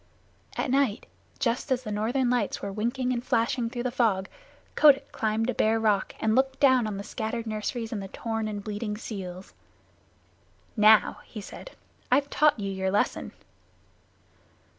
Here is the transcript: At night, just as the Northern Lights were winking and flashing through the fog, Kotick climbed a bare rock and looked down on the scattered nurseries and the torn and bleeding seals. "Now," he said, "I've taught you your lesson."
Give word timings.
At 0.57 0.71
night, 0.71 1.05
just 1.37 1.71
as 1.71 1.83
the 1.83 1.91
Northern 1.91 2.27
Lights 2.27 2.59
were 2.59 2.71
winking 2.71 3.13
and 3.13 3.23
flashing 3.23 3.69
through 3.69 3.83
the 3.83 3.91
fog, 3.91 4.29
Kotick 4.73 5.11
climbed 5.11 5.47
a 5.47 5.53
bare 5.53 5.79
rock 5.79 6.15
and 6.19 6.33
looked 6.35 6.59
down 6.59 6.87
on 6.87 6.97
the 6.97 7.03
scattered 7.03 7.45
nurseries 7.45 7.91
and 7.91 8.01
the 8.01 8.07
torn 8.07 8.47
and 8.47 8.63
bleeding 8.63 8.97
seals. 8.97 9.53
"Now," 10.75 11.19
he 11.25 11.39
said, 11.39 11.73
"I've 12.11 12.31
taught 12.31 12.59
you 12.59 12.71
your 12.71 12.89
lesson." 12.89 13.31